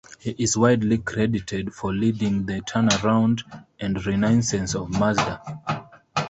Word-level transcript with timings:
He 0.17 0.31
is 0.31 0.57
widely 0.57 0.97
credited 0.97 1.75
for 1.75 1.93
leading 1.93 2.47
the 2.47 2.61
turnaround 2.61 3.43
and 3.79 4.03
renaissance 4.03 4.73
of 4.73 4.89
Mazda. 4.89 5.61